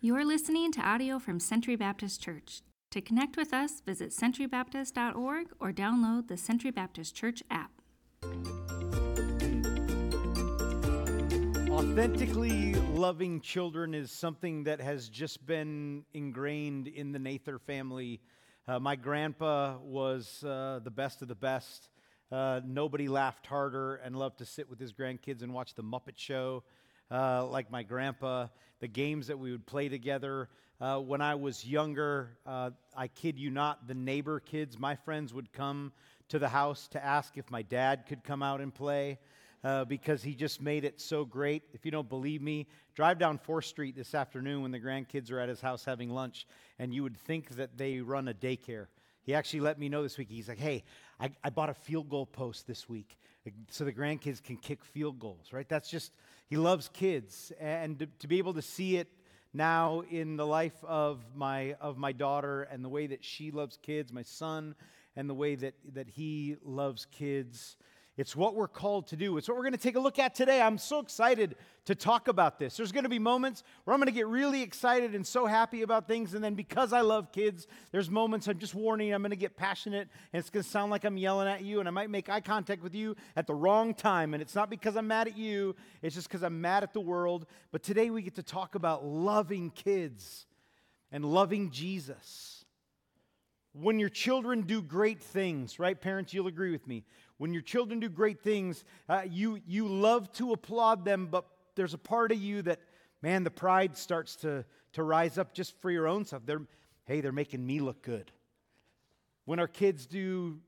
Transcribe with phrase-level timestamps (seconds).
[0.00, 2.62] You're listening to audio from Century Baptist Church.
[2.92, 7.72] To connect with us, visit centurybaptist.org or download the Century Baptist Church app.
[11.68, 18.20] Authentically loving children is something that has just been ingrained in the Nather family.
[18.68, 21.88] Uh, my grandpa was uh, the best of the best.
[22.30, 26.16] Uh, nobody laughed harder and loved to sit with his grandkids and watch The Muppet
[26.16, 26.62] Show
[27.10, 28.46] uh, like my grandpa,
[28.80, 30.48] the games that we would play together.
[30.80, 35.34] Uh, when I was younger, uh, I kid you not, the neighbor kids, my friends
[35.34, 35.92] would come
[36.28, 39.18] to the house to ask if my dad could come out and play.
[39.64, 41.64] Uh, because he just made it so great.
[41.72, 45.40] If you don't believe me, drive down 4th Street this afternoon when the grandkids are
[45.40, 46.46] at his house having lunch,
[46.78, 48.86] and you would think that they run a daycare.
[49.24, 50.28] He actually let me know this week.
[50.30, 50.84] He's like, hey,
[51.18, 53.18] I, I bought a field goal post this week
[53.70, 55.68] so the grandkids can kick field goals, right?
[55.68, 56.12] That's just,
[56.46, 57.52] he loves kids.
[57.60, 59.08] And to, to be able to see it
[59.52, 63.78] now in the life of my, of my daughter and the way that she loves
[63.82, 64.74] kids, my son,
[65.16, 67.76] and the way that, that he loves kids,
[68.18, 69.38] it's what we're called to do.
[69.38, 70.60] It's what we're going to take a look at today.
[70.60, 72.76] I'm so excited to talk about this.
[72.76, 75.82] There's going to be moments where I'm going to get really excited and so happy
[75.82, 76.34] about things.
[76.34, 79.56] And then because I love kids, there's moments I'm just warning, I'm going to get
[79.56, 81.78] passionate and it's going to sound like I'm yelling at you.
[81.78, 84.34] And I might make eye contact with you at the wrong time.
[84.34, 87.00] And it's not because I'm mad at you, it's just because I'm mad at the
[87.00, 87.46] world.
[87.70, 90.46] But today we get to talk about loving kids
[91.12, 92.64] and loving Jesus.
[93.74, 97.04] When your children do great things, right, parents, you'll agree with me
[97.38, 101.94] when your children do great things, uh, you, you love to applaud them, but there's
[101.94, 102.80] a part of you that,
[103.22, 106.42] man, the pride starts to, to rise up just for your own stuff.
[106.44, 106.62] They're,
[107.06, 108.30] hey, they're making me look good.
[109.44, 110.58] When our kids do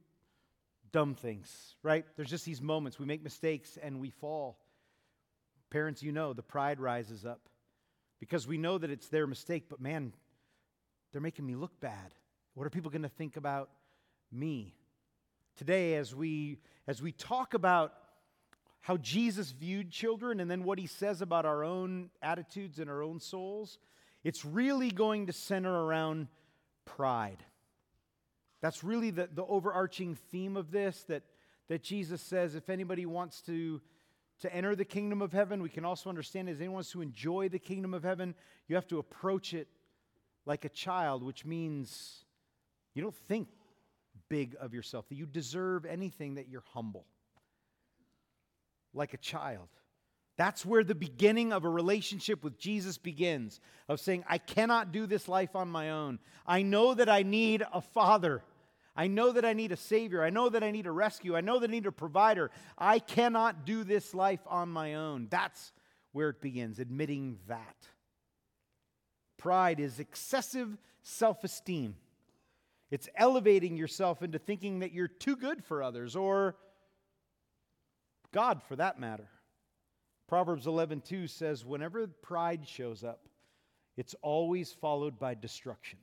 [0.92, 2.04] dumb things, right?
[2.16, 2.98] There's just these moments.
[2.98, 4.58] We make mistakes and we fall.
[5.70, 7.40] Parents, you know, the pride rises up
[8.18, 10.12] because we know that it's their mistake, but man,
[11.12, 12.14] they're making me look bad.
[12.54, 13.70] What are people going to think about
[14.32, 14.74] me?
[15.60, 17.92] Today as we as we talk about
[18.80, 23.02] how Jesus viewed children and then what he says about our own attitudes and our
[23.02, 23.76] own souls,
[24.24, 26.28] it's really going to center around
[26.86, 27.44] pride.
[28.62, 31.24] That's really the, the overarching theme of this that,
[31.68, 33.82] that Jesus says if anybody wants to,
[34.40, 37.50] to enter the kingdom of heaven, we can also understand as anyone wants to enjoy
[37.50, 38.34] the kingdom of heaven,
[38.66, 39.68] you have to approach it
[40.46, 42.24] like a child, which means
[42.94, 43.48] you don't think
[44.30, 47.04] big of yourself, that you deserve anything, that you're humble.
[48.94, 49.68] Like a child.
[50.38, 55.04] That's where the beginning of a relationship with Jesus begins of saying, I cannot do
[55.04, 56.18] this life on my own.
[56.46, 58.42] I know that I need a father.
[58.96, 60.24] I know that I need a savior.
[60.24, 61.36] I know that I need a rescue.
[61.36, 62.50] I know that I need a provider.
[62.78, 65.28] I cannot do this life on my own.
[65.30, 65.72] That's
[66.12, 67.76] where it begins, admitting that.
[69.36, 71.96] Pride is excessive self esteem.
[72.90, 76.56] It's elevating yourself into thinking that you're too good for others or
[78.32, 79.28] God for that matter.
[80.28, 83.28] Proverbs 11:2 says whenever pride shows up,
[83.96, 85.98] it's always followed by destruction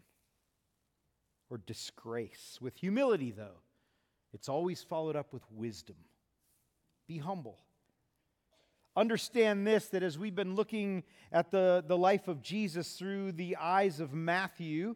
[1.49, 2.59] or disgrace.
[2.61, 3.61] With humility though,
[4.33, 5.97] it's always followed up with wisdom.
[7.07, 7.59] Be humble.
[8.95, 13.55] Understand this that as we've been looking at the, the life of Jesus through the
[13.57, 14.95] eyes of Matthew,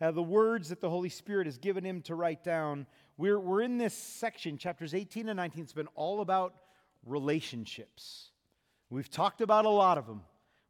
[0.00, 2.86] uh, the words that the Holy Spirit has given him to write down.
[3.16, 5.64] We're, we're in this section, chapters 18 and 19.
[5.64, 6.54] It's been all about
[7.04, 8.30] relationships.
[8.90, 10.22] We've talked about a lot of them.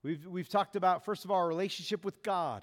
[0.03, 2.63] We've, we've talked about, first of all, our relationship with God,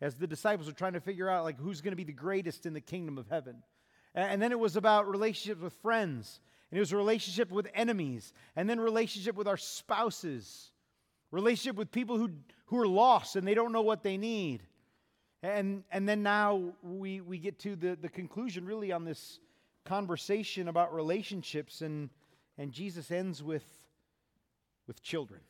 [0.00, 2.66] as the disciples are trying to figure out like who's going to be the greatest
[2.66, 3.62] in the kingdom of heaven.
[4.14, 6.40] And, and then it was about relationships with friends,
[6.70, 10.72] and it was a relationship with enemies, and then relationship with our spouses,
[11.30, 12.30] relationship with people who,
[12.66, 14.62] who are lost and they don't know what they need.
[15.44, 19.40] And, and then now we, we get to the, the conclusion really on this
[19.84, 22.08] conversation about relationships, and,
[22.56, 23.66] and Jesus ends with,
[24.86, 25.42] with children.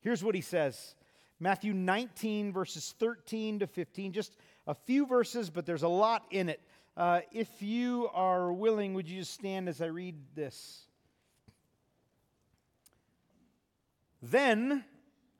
[0.00, 0.94] Here's what he says
[1.40, 4.36] Matthew 19, verses 13 to 15, just
[4.66, 6.60] a few verses, but there's a lot in it.
[6.98, 10.82] Uh, if you are willing, would you just stand as I read this?
[14.20, 14.84] Then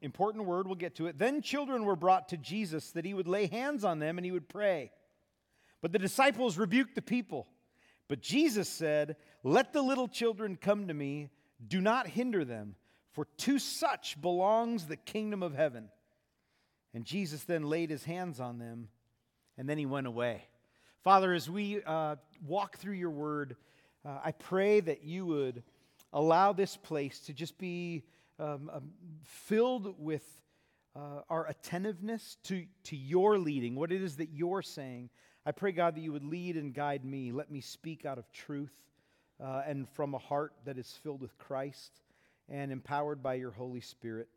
[0.01, 1.19] Important word, we'll get to it.
[1.19, 4.31] Then children were brought to Jesus that he would lay hands on them and he
[4.31, 4.93] would pray.
[5.83, 7.49] But the disciples rebuked the people.
[8.09, 11.31] But Jesus said, Let the little children come to me,
[11.67, 12.77] do not hinder them,
[13.13, 15.89] for to such belongs the kingdom of heaven.
[16.95, 18.89] And Jesus then laid his hands on them,
[19.57, 20.45] and then he went away.
[21.05, 22.17] Father, as we uh,
[22.47, 23.57] walk through your word,
[24.05, 25.63] uh, I pray that you would
[26.13, 28.05] allow this place to just be
[28.39, 28.91] um, um,
[29.23, 30.25] filled with
[30.97, 35.11] uh, our attentiveness to, to your leading, what it is that you're saying.
[35.47, 37.33] I pray, God, that you would lead and guide me.
[37.33, 38.75] Let me speak out of truth
[39.43, 42.01] uh, and from a heart that is filled with Christ
[42.49, 44.29] and empowered by your Holy Spirit.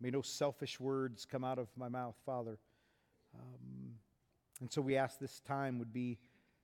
[0.00, 2.58] May no selfish words come out of my mouth, Father.
[3.34, 3.94] Um,
[4.60, 6.18] and so we ask this time would be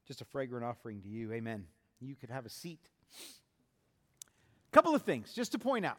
[0.06, 1.32] just a fragrant offering to you.
[1.32, 1.64] Amen.
[2.00, 2.80] You could have a seat.
[4.22, 5.98] A couple of things just to point out.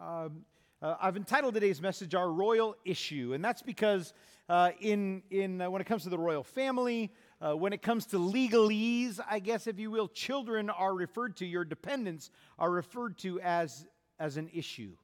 [0.00, 0.46] Um,
[0.80, 4.14] uh, I've entitled today's message "Our Royal Issue," and that's because
[4.48, 7.12] uh, in in uh, when it comes to the royal family,
[7.42, 11.46] uh, when it comes to legalese, I guess if you will, children are referred to,
[11.46, 13.86] your dependents are referred to as
[14.18, 14.96] as an issue.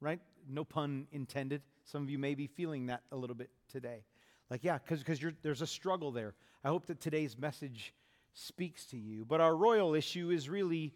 [0.00, 0.18] Right?
[0.48, 1.62] No pun intended.
[1.84, 4.02] Some of you may be feeling that a little bit today.
[4.50, 6.34] Like, yeah, because there's a struggle there.
[6.64, 7.94] I hope that today's message
[8.34, 9.24] speaks to you.
[9.24, 10.94] But our royal issue is really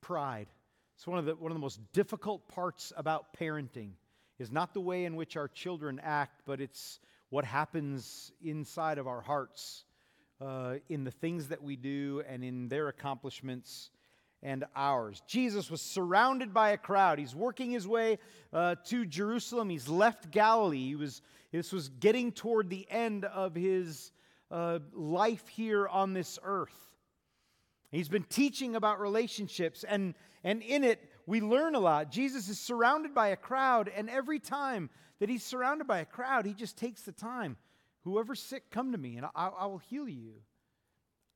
[0.00, 0.48] pride.
[1.00, 3.92] It's one of the, one of the most difficult parts about parenting
[4.38, 7.00] is not the way in which our children act, but it's
[7.30, 9.84] what happens inside of our hearts
[10.42, 13.88] uh, in the things that we do and in their accomplishments
[14.42, 15.22] and ours.
[15.26, 17.18] Jesus was surrounded by a crowd.
[17.18, 18.18] He's working his way
[18.52, 19.70] uh, to Jerusalem.
[19.70, 20.88] He's left Galilee.
[20.88, 24.12] He was, this was getting toward the end of his
[24.50, 26.89] uh, life here on this earth.
[27.90, 30.14] He's been teaching about relationships, and,
[30.44, 32.10] and in it, we learn a lot.
[32.10, 36.46] Jesus is surrounded by a crowd, and every time that he's surrounded by a crowd,
[36.46, 37.56] he just takes the time.
[38.04, 40.34] Whoever's sick, come to me, and I, I will heal you.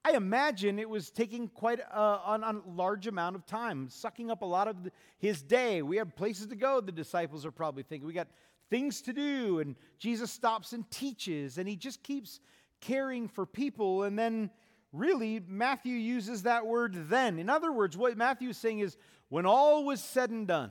[0.05, 4.47] I imagine it was taking quite a, a, large amount of time, sucking up a
[4.47, 5.81] lot of the, his day.
[5.81, 8.07] We have places to go, the disciples are probably thinking.
[8.07, 8.29] We got
[8.69, 12.41] things to do, and Jesus stops and teaches, and he just keeps
[12.81, 14.03] caring for people.
[14.03, 14.51] And then
[14.95, 17.39] really, Matthew uses that word then.
[17.39, 18.97] In other words, what Matthew is saying is
[19.29, 20.71] when all was said and done,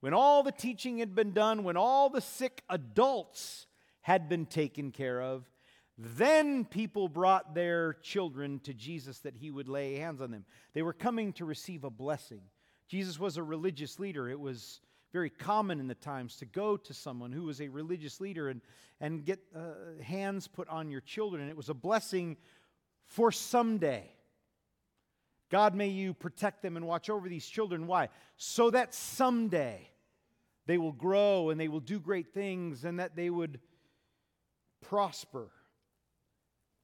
[0.00, 3.66] when all the teaching had been done, when all the sick adults
[4.02, 5.48] had been taken care of,
[5.98, 10.44] then people brought their children to Jesus that he would lay hands on them.
[10.74, 12.42] They were coming to receive a blessing.
[12.88, 14.28] Jesus was a religious leader.
[14.28, 14.80] It was
[15.12, 18.60] very common in the times to go to someone who was a religious leader and,
[19.00, 21.40] and get uh, hands put on your children.
[21.40, 22.36] And it was a blessing
[23.06, 24.10] for someday.
[25.50, 27.86] God, may you protect them and watch over these children.
[27.86, 28.08] Why?
[28.36, 29.90] So that someday
[30.66, 33.60] they will grow and they will do great things and that they would
[34.82, 35.48] prosper.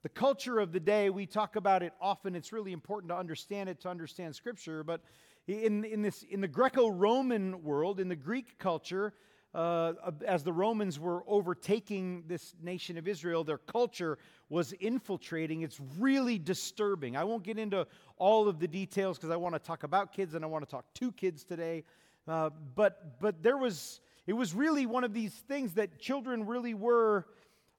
[0.02, 2.34] The culture of the day, we talk about it often.
[2.34, 4.82] It's really important to understand it, to understand Scripture.
[4.82, 5.00] But
[5.46, 9.12] in, in, this, in the Greco Roman world, in the Greek culture,
[9.54, 9.93] uh,
[10.26, 14.19] as the Romans were overtaking this nation of Israel, their culture
[14.49, 15.62] was infiltrating.
[15.62, 17.16] It's really disturbing.
[17.16, 20.34] I won't get into all of the details because I want to talk about kids
[20.34, 21.84] and I want to talk to kids today.
[22.26, 26.72] Uh, but, but there was, it was really one of these things that children really
[26.72, 27.26] were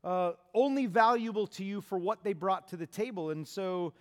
[0.04, 3.31] uh, only valuable to you for what they brought to the table.
[3.31, 3.94] And so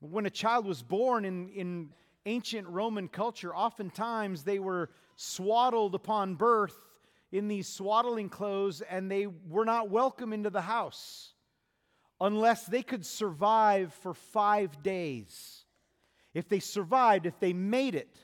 [0.00, 1.88] when a child was born in, in
[2.26, 6.85] ancient Roman culture, oftentimes they were swaddled upon birth
[7.32, 11.32] in these swaddling clothes and they were not welcome into the house
[12.20, 15.64] unless they could survive for five days.
[16.34, 18.16] If they survived, if they made it,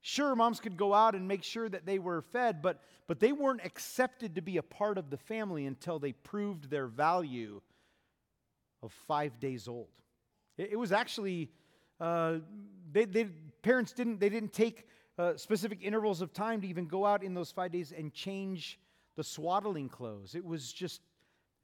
[0.00, 3.32] sure, moms could go out and make sure that they were fed, but, but they
[3.32, 7.60] weren't accepted to be a part of the family until they proved their value
[8.82, 9.88] of five days old.
[10.58, 11.50] It, it was actually,
[12.00, 12.36] uh,
[12.92, 13.24] they, they,
[13.62, 14.86] parents didn't, they didn't take
[15.18, 18.78] uh, specific intervals of time to even go out in those five days and change
[19.16, 20.34] the swaddling clothes.
[20.34, 21.00] It was just,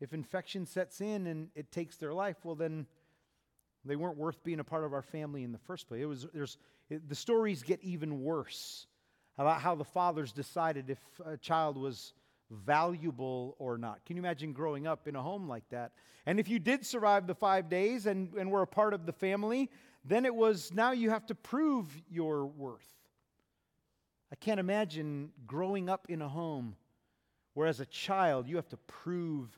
[0.00, 2.86] if infection sets in and it takes their life, well, then
[3.84, 6.02] they weren't worth being a part of our family in the first place.
[6.02, 6.56] It was, there's,
[6.88, 8.86] it, the stories get even worse
[9.38, 12.12] about how the fathers decided if a child was
[12.50, 14.04] valuable or not.
[14.04, 15.92] Can you imagine growing up in a home like that?
[16.26, 19.12] And if you did survive the five days and, and were a part of the
[19.12, 19.70] family,
[20.04, 22.86] then it was now you have to prove your worth.
[24.32, 26.74] I can't imagine growing up in a home
[27.52, 29.50] where, as a child, you have to prove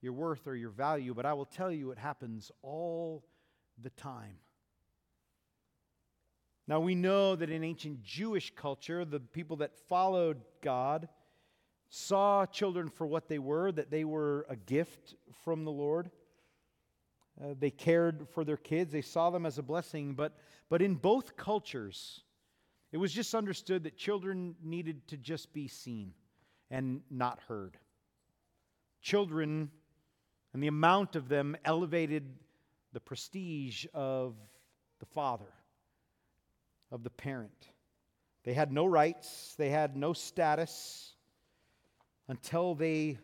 [0.00, 3.22] your worth or your value, but I will tell you it happens all
[3.82, 4.36] the time.
[6.66, 11.10] Now, we know that in ancient Jewish culture, the people that followed God
[11.90, 16.10] saw children for what they were, that they were a gift from the Lord.
[17.38, 20.38] Uh, they cared for their kids, they saw them as a blessing, but,
[20.70, 22.22] but in both cultures,
[22.94, 26.12] it was just understood that children needed to just be seen
[26.70, 27.76] and not heard.
[29.02, 29.68] Children
[30.52, 32.22] and the amount of them elevated
[32.92, 34.36] the prestige of
[35.00, 35.52] the father,
[36.92, 37.68] of the parent.
[38.44, 41.16] They had no rights, they had no status.
[42.28, 43.18] until they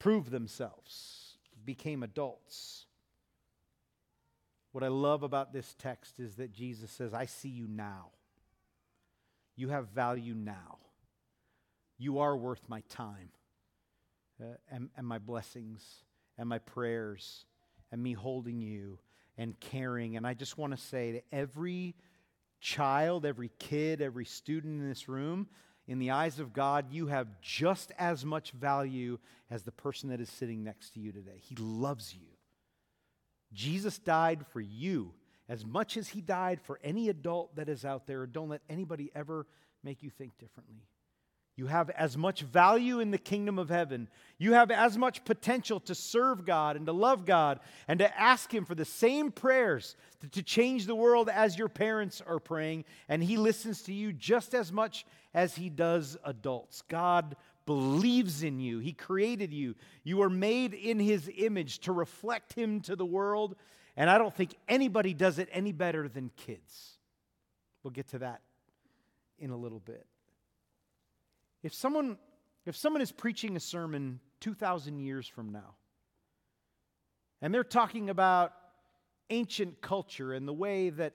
[0.00, 2.86] proved themselves, became adults.
[4.72, 8.10] What I love about this text is that Jesus says, I see you now.
[9.58, 10.78] You have value now.
[11.98, 13.30] You are worth my time
[14.40, 15.84] uh, and, and my blessings
[16.38, 17.44] and my prayers
[17.90, 19.00] and me holding you
[19.36, 20.16] and caring.
[20.16, 21.96] And I just want to say to every
[22.60, 25.48] child, every kid, every student in this room,
[25.88, 29.18] in the eyes of God, you have just as much value
[29.50, 31.40] as the person that is sitting next to you today.
[31.42, 32.28] He loves you.
[33.52, 35.14] Jesus died for you
[35.48, 38.26] as much as he died for any adult that is out there.
[38.26, 39.46] Don't let anybody ever
[39.82, 40.82] make you think differently.
[41.58, 44.06] You have as much value in the kingdom of heaven.
[44.38, 48.54] You have as much potential to serve God and to love God and to ask
[48.54, 52.84] Him for the same prayers to, to, change the world as your parents are praying.
[53.08, 56.82] And He listens to you just as much as He does adults.
[56.82, 57.34] God
[57.66, 59.74] believes in you, He created you.
[60.04, 63.56] You are made in His image to reflect Him to the world.
[63.98, 66.98] And I don't think anybody does it any better than kids.
[67.82, 68.42] We'll get to that
[69.40, 70.06] in a little bit.
[71.64, 72.16] If someone,
[72.64, 75.74] if someone is preaching a sermon 2,000 years from now,
[77.42, 78.52] and they're talking about
[79.30, 81.14] ancient culture and the way that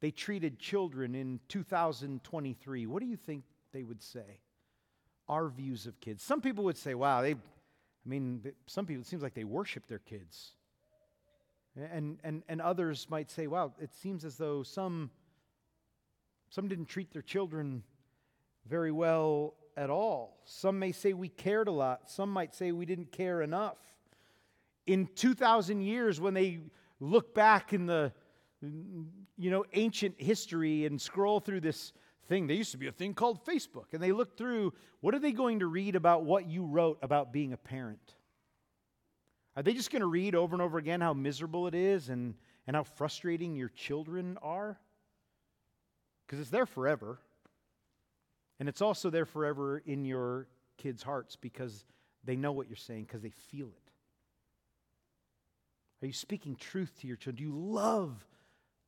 [0.00, 4.40] they treated children in 2023, what do you think they would say?
[5.28, 6.22] Our views of kids.
[6.22, 7.36] Some people would say, wow, they, I
[8.06, 10.55] mean, some people, it seems like they worship their kids.
[11.76, 15.10] And, and, and others might say, wow, it seems as though some,
[16.48, 17.82] some didn't treat their children
[18.66, 20.40] very well at all.
[20.44, 22.10] Some may say we cared a lot.
[22.10, 23.76] Some might say we didn't care enough.
[24.86, 26.60] In 2,000 years, when they
[27.00, 28.12] look back in the
[29.36, 31.92] you know ancient history and scroll through this
[32.28, 35.18] thing, there used to be a thing called Facebook, and they look through what are
[35.18, 38.14] they going to read about what you wrote about being a parent?
[39.56, 42.34] Are they just going to read over and over again how miserable it is and,
[42.66, 44.78] and how frustrating your children are?
[46.26, 47.18] Because it's there forever.
[48.60, 50.46] And it's also there forever in your
[50.76, 51.84] kids' hearts because
[52.24, 53.90] they know what you're saying, because they feel it.
[56.02, 57.36] Are you speaking truth to your children?
[57.36, 58.12] Do you love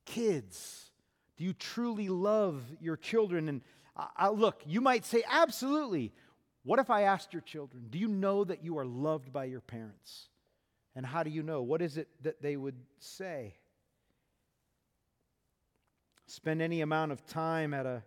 [0.04, 0.90] kids?
[1.38, 3.48] Do you truly love your children?
[3.48, 3.62] And
[3.96, 6.12] I, I, look, you might say, absolutely.
[6.64, 9.60] What if I asked your children, do you know that you are loved by your
[9.62, 10.28] parents?
[10.98, 11.62] And how do you know?
[11.62, 13.54] What is it that they would say?
[16.26, 18.02] Spend any amount of time at a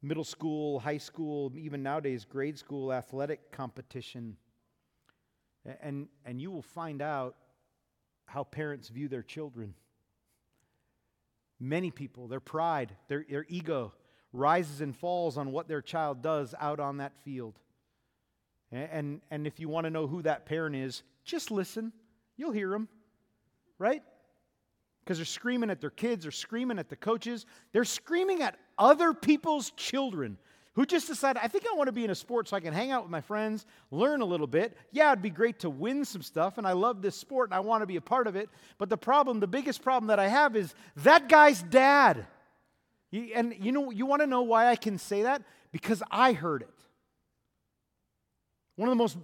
[0.00, 4.36] middle school, high school, even nowadays grade school athletic competition.
[5.82, 7.34] And, and you will find out
[8.26, 9.74] how parents view their children.
[11.58, 13.92] Many people, their pride, their, their ego
[14.32, 17.58] rises and falls on what their child does out on that field.
[18.72, 21.92] And, and, if you want to know who that parent is, just listen.
[22.36, 22.88] You'll hear them,
[23.78, 24.02] right?
[25.10, 29.12] because they're screaming at their kids, they're screaming at the coaches, they're screaming at other
[29.12, 30.38] people's children
[30.74, 32.72] who just decided, I think I want to be in a sport so I can
[32.72, 34.76] hang out with my friends, learn a little bit.
[34.92, 37.58] Yeah, it'd be great to win some stuff, and I love this sport and I
[37.60, 38.48] want to be a part of it.
[38.78, 42.26] But the problem, the biggest problem that I have is that guy's dad.
[43.12, 45.42] And you know, you want to know why I can say that?
[45.72, 46.79] Because I heard it.
[48.80, 49.18] One of the most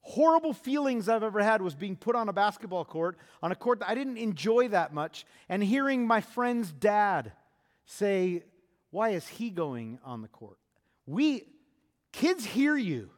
[0.00, 3.80] horrible feelings I've ever had was being put on a basketball court, on a court
[3.80, 7.32] that I didn't enjoy that much, and hearing my friend's dad
[7.84, 8.42] say,
[8.90, 10.56] Why is he going on the court?
[11.04, 11.44] We,
[12.10, 13.10] kids hear you.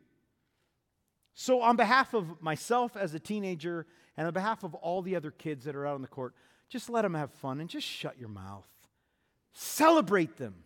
[1.33, 5.31] So, on behalf of myself as a teenager and on behalf of all the other
[5.31, 6.35] kids that are out on the court,
[6.69, 8.66] just let them have fun and just shut your mouth.
[9.52, 10.64] Celebrate them.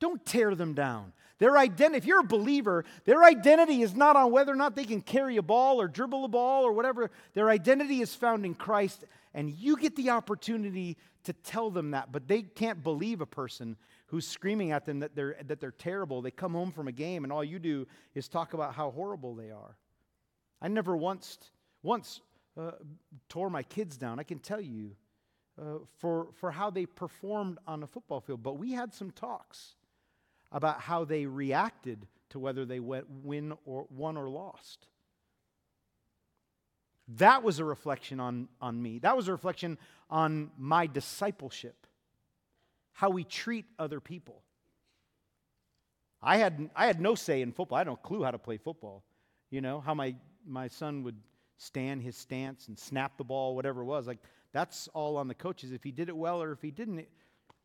[0.00, 1.12] Don't tear them down.
[1.38, 4.84] Their identity, if you're a believer, their identity is not on whether or not they
[4.84, 7.10] can carry a ball or dribble a ball or whatever.
[7.34, 12.10] Their identity is found in Christ, and you get the opportunity to tell them that.
[12.10, 13.76] But they can't believe a person
[14.06, 16.22] who's screaming at them that they're, that they're terrible.
[16.22, 19.34] They come home from a game, and all you do is talk about how horrible
[19.36, 19.76] they are.
[20.60, 21.38] I never once,
[21.84, 22.20] once
[22.58, 22.72] uh,
[23.28, 24.18] tore my kids down.
[24.18, 24.96] I can tell you
[25.60, 29.76] uh, for, for how they performed on a football field, but we had some talks
[30.50, 34.86] about how they reacted to whether they win or won or lost.
[37.16, 38.98] That was a reflection on, on me.
[38.98, 39.78] That was a reflection
[40.10, 41.86] on my discipleship,
[42.92, 44.42] how we treat other people.
[46.20, 47.76] I had, I had no say in football.
[47.76, 49.04] I had no clue how to play football.
[49.50, 50.14] You know, how my,
[50.46, 51.16] my son would
[51.56, 54.06] stand his stance and snap the ball, whatever it was.
[54.06, 54.18] Like,
[54.52, 55.72] that's all on the coaches.
[55.72, 57.06] If he did it well or if he didn't,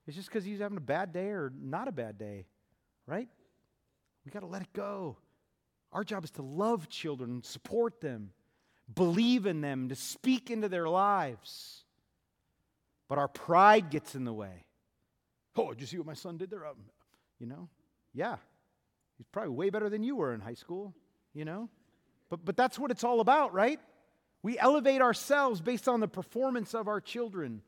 [0.05, 2.45] it's just because he's having a bad day or not a bad day
[3.07, 3.27] right?
[4.25, 5.17] We got to let it go.
[5.91, 8.31] Our job is to love children, support them,
[8.93, 11.83] believe in them, to speak into their lives.
[13.07, 14.65] But our pride gets in the way.
[15.55, 16.65] Oh, did you see what my son did there?
[16.65, 16.77] Um,
[17.39, 17.69] you know?
[18.13, 18.37] Yeah.
[19.17, 20.95] He's probably way better than you were in high school,
[21.33, 21.69] you know?
[22.29, 23.79] But, but that's what it's all about, right?
[24.41, 27.61] We elevate ourselves based on the performance of our children.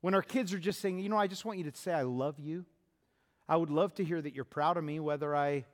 [0.00, 2.02] When our kids are just saying, you know, I just want you to say, I
[2.02, 2.64] love you.
[3.48, 5.64] I would love to hear that you're proud of me, whether I,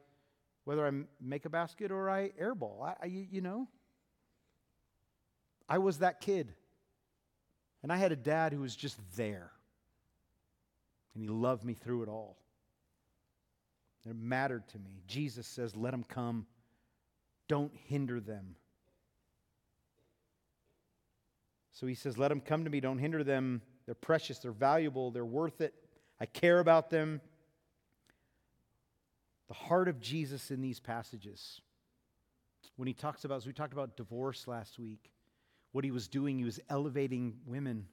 [0.64, 2.82] whether I make a basket or I airball.
[2.82, 3.68] I, I, you know,
[5.68, 6.52] I was that kid.
[7.82, 9.50] And I had a dad who was just there.
[11.14, 12.38] And he loved me through it all.
[14.08, 15.02] It mattered to me.
[15.06, 16.46] Jesus says, let them come.
[17.48, 18.56] Don't hinder them.
[21.72, 22.80] So he says, let them come to me.
[22.80, 23.62] Don't hinder them.
[23.86, 24.38] They're precious.
[24.38, 25.10] They're valuable.
[25.10, 25.74] They're worth it.
[26.20, 27.20] I care about them.
[29.48, 31.60] The heart of Jesus in these passages,
[32.76, 35.10] when he talks about, as we talked about divorce last week,
[35.72, 37.86] what he was doing, he was elevating women.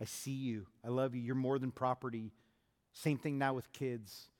[0.00, 0.66] I see you.
[0.84, 1.20] I love you.
[1.20, 2.32] You're more than property.
[2.92, 4.30] Same thing now with kids.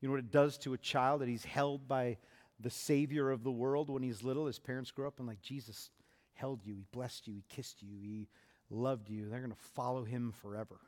[0.00, 2.16] You know what it does to a child that he's held by
[2.58, 4.46] the Savior of the world when he's little?
[4.46, 5.90] His parents grow up and, like, Jesus
[6.32, 8.28] held you, he blessed you, he kissed you, he
[8.70, 9.28] loved you.
[9.28, 10.80] They're going to follow him forever.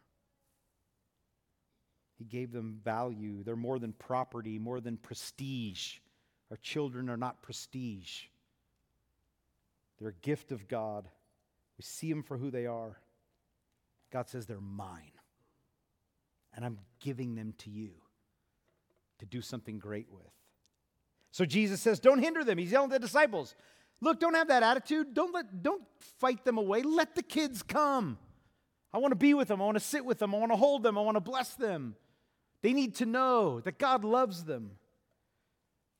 [2.22, 3.42] He gave them value.
[3.42, 5.98] They're more than property, more than prestige.
[6.52, 8.26] Our children are not prestige,
[9.98, 11.08] they're a gift of God.
[11.78, 12.98] We see them for who they are.
[14.12, 15.10] God says they're mine,
[16.54, 17.90] and I'm giving them to you
[19.18, 20.22] to do something great with.
[21.32, 22.58] So Jesus says, Don't hinder them.
[22.58, 23.56] He's yelling at the disciples.
[24.00, 25.12] Look, don't have that attitude.
[25.12, 25.82] Don't, let, don't
[26.20, 26.82] fight them away.
[26.82, 28.18] Let the kids come.
[28.92, 29.60] I want to be with them.
[29.60, 30.34] I want to sit with them.
[30.34, 30.96] I want to hold them.
[30.96, 31.96] I want to bless them.
[32.62, 34.72] They need to know that God loves them.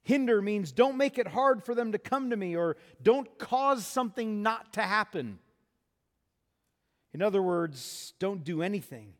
[0.05, 3.87] Hinder means don't make it hard for them to come to me or don't cause
[3.87, 5.39] something not to happen.
[7.13, 9.13] In other words, don't do anything.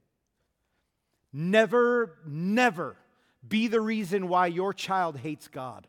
[1.33, 2.97] Never, never
[3.47, 5.87] be the reason why your child hates God.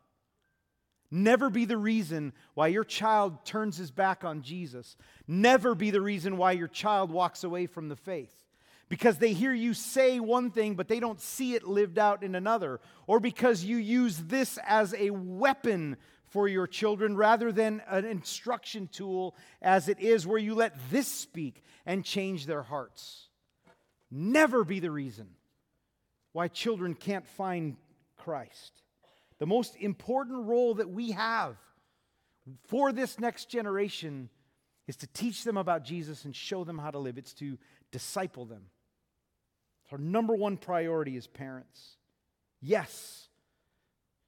[1.10, 4.98] Never be the reason why your child turns his back on Jesus.
[5.28, 8.43] Never be the reason why your child walks away from the faith.
[8.90, 12.36] Because they hear you say one thing, but they don't see it lived out in
[12.36, 12.80] another.
[13.08, 18.88] Or because you use this as a weapon for your children rather than an instruction
[18.92, 23.30] tool as it is, where you let this speak and change their hearts.
[24.12, 25.28] Never be the reason
[26.34, 27.78] why children can't find
[28.18, 28.74] Christ.
[29.40, 31.56] The most important role that we have
[32.68, 34.30] for this next generation
[34.88, 37.18] is to teach them about Jesus and show them how to live.
[37.18, 37.58] It's to
[37.92, 38.64] disciple them.
[39.94, 41.98] Our number one priority as parents.
[42.60, 43.28] Yes,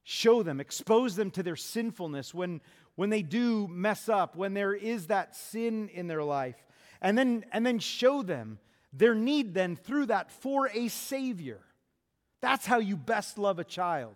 [0.03, 2.61] show them, expose them to their sinfulness when,
[2.93, 6.63] when they do mess up, when there is that sin in their life.
[7.01, 8.59] And then, and then show them
[8.93, 11.61] their need then through that for a Savior.
[12.41, 14.13] That's how you best love a child.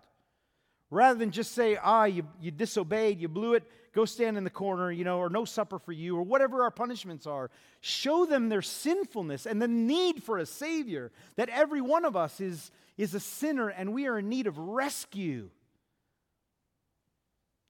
[0.91, 4.49] Rather than just say, ah, you, you disobeyed, you blew it, go stand in the
[4.49, 7.49] corner, you know, or no supper for you, or whatever our punishments are.
[7.81, 12.39] Show them their sinfulness and the need for a Savior, that every one of us
[12.39, 15.49] is, is a sinner and we are in need of rescue.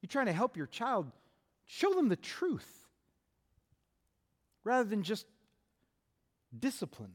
[0.01, 1.11] You're trying to help your child,
[1.65, 2.87] show them the truth
[4.63, 5.25] rather than just
[6.57, 7.13] discipline.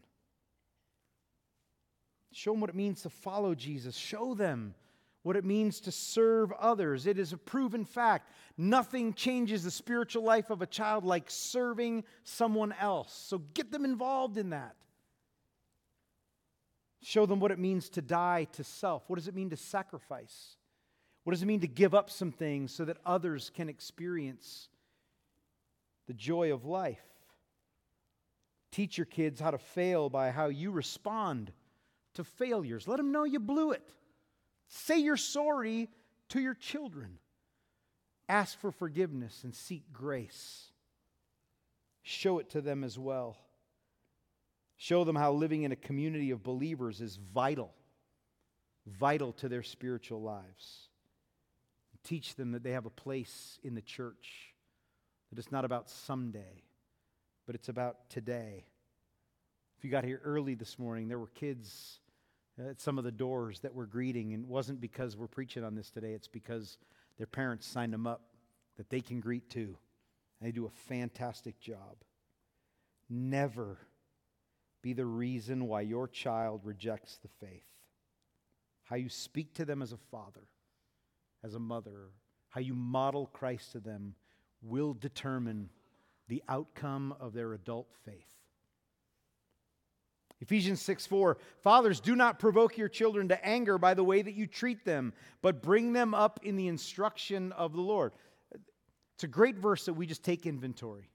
[2.32, 3.96] Show them what it means to follow Jesus.
[3.96, 4.74] Show them
[5.24, 7.06] what it means to serve others.
[7.06, 8.30] It is a proven fact.
[8.58, 13.12] Nothing changes the spiritual life of a child like serving someone else.
[13.26, 14.76] So get them involved in that.
[17.02, 19.02] Show them what it means to die to self.
[19.08, 20.56] What does it mean to sacrifice?
[21.24, 24.68] What does it mean to give up some things so that others can experience
[26.06, 27.00] the joy of life?
[28.72, 31.50] Teach your kids how to fail by how you respond
[32.12, 32.86] to failures.
[32.86, 33.88] Let them know you blew it.
[34.76, 35.88] Say you're sorry
[36.30, 37.18] to your children.
[38.28, 40.72] Ask for forgiveness and seek grace.
[42.02, 43.36] Show it to them as well.
[44.76, 47.72] Show them how living in a community of believers is vital,
[48.84, 50.88] vital to their spiritual lives.
[52.02, 54.54] Teach them that they have a place in the church,
[55.30, 56.64] that it's not about someday,
[57.46, 58.64] but it's about today.
[59.78, 62.00] If you got here early this morning, there were kids
[62.58, 64.32] at some of the doors that we're greeting.
[64.32, 66.78] And it wasn't because we're preaching on this today, it's because
[67.18, 68.22] their parents signed them up
[68.76, 69.76] that they can greet too.
[70.40, 71.96] And they do a fantastic job.
[73.08, 73.78] Never
[74.82, 77.66] be the reason why your child rejects the faith.
[78.84, 80.42] How you speak to them as a father
[81.44, 82.08] as a mother,
[82.48, 84.14] how you model Christ to them,
[84.62, 85.68] will determine
[86.26, 88.33] the outcome of their adult faith.
[90.40, 94.34] Ephesians 6 4 Fathers, do not provoke your children to anger by the way that
[94.34, 98.12] you treat them, but bring them up in the instruction of the Lord.
[99.14, 101.08] It's a great verse that we just take inventory.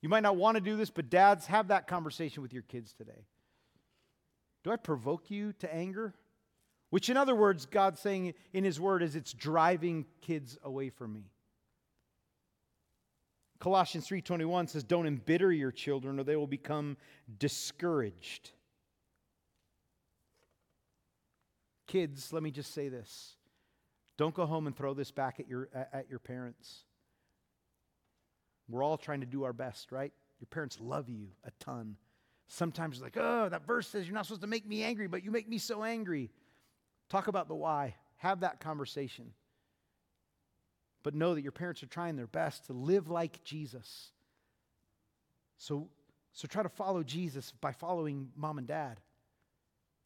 [0.00, 2.92] You might not want to do this, but dads, have that conversation with your kids
[2.92, 3.26] today.
[4.62, 6.14] Do I provoke you to anger?
[6.90, 11.12] Which, in other words, God's saying in His Word is it's driving kids away from
[11.12, 11.30] me.
[13.64, 16.98] Colossians 3:21 says don't embitter your children or they will become
[17.38, 18.50] discouraged.
[21.86, 23.38] Kids, let me just say this.
[24.18, 26.84] Don't go home and throw this back at your at your parents.
[28.68, 30.12] We're all trying to do our best, right?
[30.40, 31.96] Your parents love you a ton.
[32.48, 35.24] Sometimes it's like, oh, that verse says you're not supposed to make me angry, but
[35.24, 36.30] you make me so angry.
[37.08, 37.94] Talk about the why.
[38.16, 39.32] Have that conversation.
[41.04, 44.10] But know that your parents are trying their best to live like Jesus.
[45.56, 45.86] So,
[46.32, 48.98] so try to follow Jesus by following mom and dad.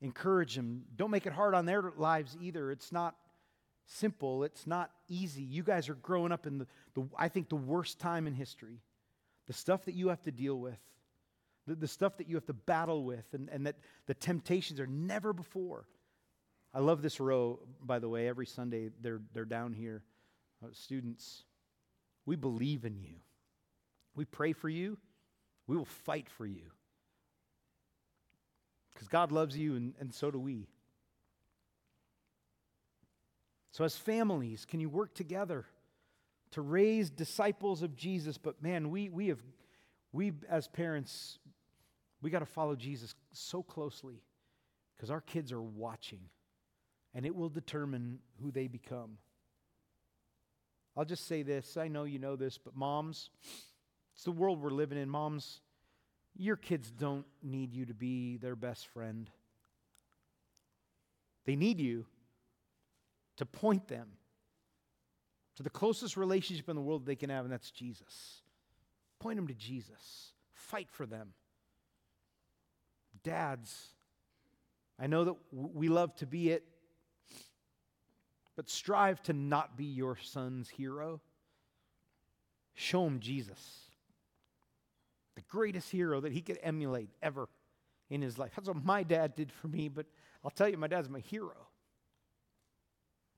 [0.02, 0.82] Encourage them.
[0.94, 2.70] Don't make it hard on their lives either.
[2.70, 3.16] It's not
[3.87, 5.42] simple, it's not easy.
[5.42, 8.82] You guys are growing up in the, the I think, the worst time in history.
[9.46, 10.78] The stuff that you have to deal with
[11.68, 14.87] the, the stuff that you have to battle with, and, and that the temptations are
[14.87, 15.84] never before.
[16.74, 18.26] I love this row, by the way.
[18.26, 20.02] Every Sunday, they're, they're down here.
[20.62, 21.44] Uh, students,
[22.27, 23.16] we believe in you.
[24.14, 24.99] We pray for you.
[25.66, 26.73] We will fight for you.
[28.92, 30.66] Because God loves you, and, and so do we.
[33.71, 35.64] So, as families, can you work together
[36.51, 38.37] to raise disciples of Jesus?
[38.37, 39.40] But man, we, we have,
[40.12, 41.38] we as parents,
[42.21, 44.21] we got to follow Jesus so closely
[44.97, 46.23] because our kids are watching
[47.14, 49.18] and it will determine who they become.
[50.96, 53.31] I'll just say this I know you know this, but moms,
[54.14, 55.09] it's the world we're living in.
[55.09, 55.61] Moms,
[56.37, 59.31] your kids don't need you to be their best friend,
[61.44, 62.07] they need you
[63.37, 64.09] to point them
[65.57, 68.42] to the closest relationship in the world they can have, and that's Jesus.
[69.18, 71.33] Point them to Jesus, fight for them.
[73.24, 73.88] Dads,
[75.01, 76.64] I know that we love to be it,
[78.59, 81.21] but strive to not be your son's hero.
[82.75, 83.61] Show him Jesus,
[85.37, 87.49] the greatest hero that he could emulate ever
[88.11, 88.51] in his life.
[88.57, 90.07] That's what my dad did for me, but
[90.44, 91.68] I'll tell you, my dad's my hero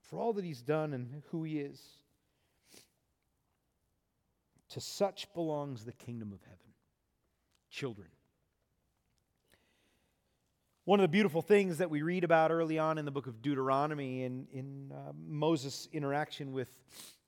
[0.09, 1.79] for all that he's done and who he is.
[4.69, 6.73] To such belongs the kingdom of heaven.
[7.69, 8.07] Children.
[10.85, 13.43] One of the beautiful things that we read about early on in the book of
[13.43, 16.71] Deuteronomy in, in uh, Moses' interaction with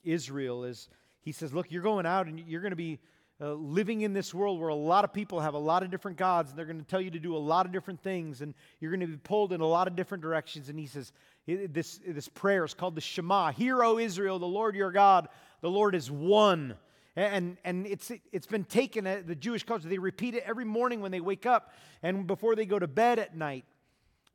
[0.03, 0.89] Israel is
[1.21, 2.97] he says, Look, you're going out and you're going to be
[3.39, 6.17] uh, living in this world where a lot of people have a lot of different
[6.17, 8.55] gods and they're going to tell you to do a lot of different things and
[8.79, 10.69] you're going to be pulled in a lot of different directions.
[10.69, 11.11] And he says,
[11.45, 15.27] This, this prayer is called the Shema Hear, O Israel, the Lord your God,
[15.61, 16.73] the Lord is one.
[17.15, 20.99] And, and it's, it's been taken, uh, the Jewish culture, they repeat it every morning
[20.99, 21.71] when they wake up
[22.01, 23.65] and before they go to bed at night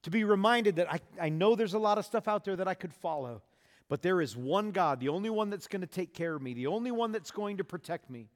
[0.04, 2.68] to be reminded that I, I know there's a lot of stuff out there that
[2.68, 3.42] I could follow,
[3.88, 6.54] but there is one God, the only one that's going to take care of me,
[6.54, 8.28] the only one that's going to protect me.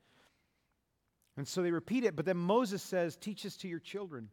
[1.36, 4.28] And so they repeat it, but then Moses says, Teach this to your children.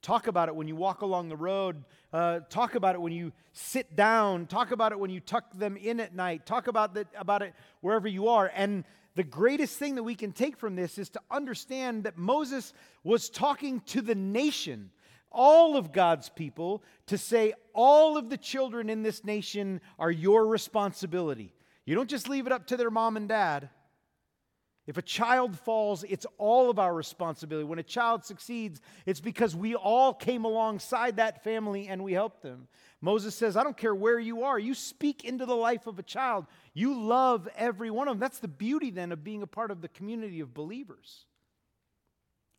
[0.00, 1.84] Talk about it when you walk along the road.
[2.12, 4.46] Uh, talk about it when you sit down.
[4.46, 6.46] Talk about it when you tuck them in at night.
[6.46, 8.50] Talk about, the, about it wherever you are.
[8.54, 8.84] And
[9.18, 13.28] the greatest thing that we can take from this is to understand that Moses was
[13.28, 14.92] talking to the nation,
[15.32, 20.46] all of God's people, to say, all of the children in this nation are your
[20.46, 21.52] responsibility.
[21.84, 23.70] You don't just leave it up to their mom and dad.
[24.86, 27.66] If a child falls, it's all of our responsibility.
[27.66, 32.42] When a child succeeds, it's because we all came alongside that family and we helped
[32.42, 32.68] them.
[33.00, 36.02] Moses says, I don't care where you are, you speak into the life of a
[36.02, 36.46] child.
[36.74, 38.20] You love every one of them.
[38.20, 41.26] That's the beauty then of being a part of the community of believers.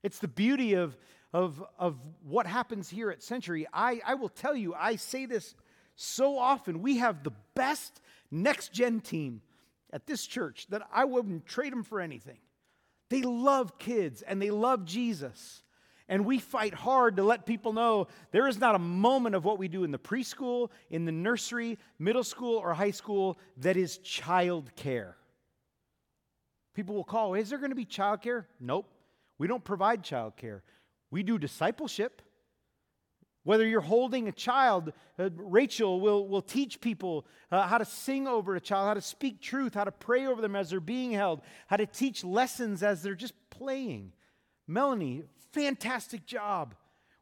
[0.02, 0.98] It's the beauty of,
[1.34, 3.68] of, of what happens here at Century.
[3.74, 5.56] I, I will tell you, I say this
[5.96, 6.82] so often.
[6.82, 8.00] We have the best
[8.32, 9.42] next gen team
[9.92, 12.38] at this church that I wouldn't trade them for anything.
[13.10, 15.64] They love kids and they love Jesus.
[16.10, 19.60] And we fight hard to let people know there is not a moment of what
[19.60, 24.00] we do in the preschool, in the nursery, middle school, or high school that is
[24.00, 25.16] child care.
[26.74, 28.48] People will call, is there going to be child care?
[28.60, 28.92] Nope.
[29.38, 30.64] We don't provide child care.
[31.12, 32.24] We do discipleship.
[33.44, 38.28] Whether you're holding a child, uh, Rachel will, will teach people uh, how to sing
[38.28, 41.12] over a child, how to speak truth, how to pray over them as they're being
[41.12, 44.12] held, how to teach lessons as they're just playing.
[44.68, 46.76] Melanie, fantastic job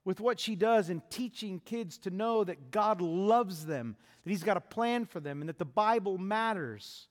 [0.05, 4.43] with what she does in teaching kids to know that God loves them, that He's
[4.43, 7.07] got a plan for them, and that the Bible matters.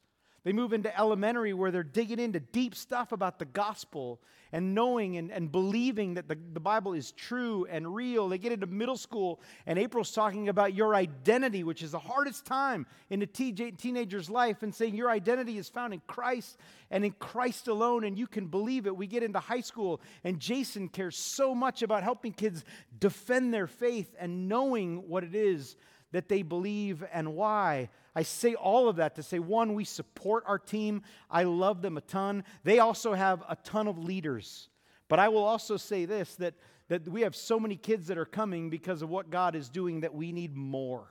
[0.46, 4.20] They move into elementary where they're digging into deep stuff about the gospel
[4.52, 8.28] and knowing and, and believing that the, the Bible is true and real.
[8.28, 12.46] They get into middle school, and April's talking about your identity, which is the hardest
[12.46, 16.58] time in a teenager's life, and saying your identity is found in Christ
[16.92, 18.96] and in Christ alone, and you can believe it.
[18.96, 22.64] We get into high school, and Jason cares so much about helping kids
[23.00, 25.74] defend their faith and knowing what it is
[26.16, 27.90] that they believe and why.
[28.14, 31.02] I say all of that to say one, we support our team.
[31.30, 32.42] I love them a ton.
[32.64, 34.70] They also have a ton of leaders.
[35.08, 36.54] But I will also say this that,
[36.88, 40.00] that we have so many kids that are coming because of what God is doing
[40.00, 41.06] that we need more.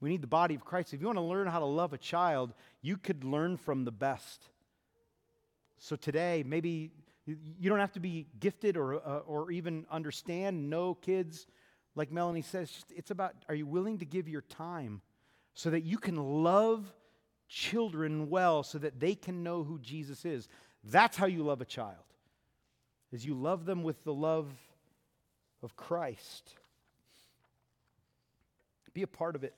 [0.00, 0.94] We need the body of Christ.
[0.94, 3.92] If you want to learn how to love a child, you could learn from the
[3.92, 4.48] best.
[5.76, 6.92] So today, maybe
[7.26, 11.46] you don't have to be gifted or, uh, or even understand, know kids
[11.94, 15.00] like Melanie says, it's about are you willing to give your time
[15.54, 16.92] so that you can love
[17.48, 20.48] children well so that they can know who Jesus is?
[20.84, 21.96] That's how you love a child.
[23.12, 24.48] Is you love them with the love
[25.62, 26.54] of Christ.
[28.94, 29.54] Be a part of it.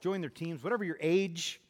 [0.00, 1.60] Join their teams, whatever your age.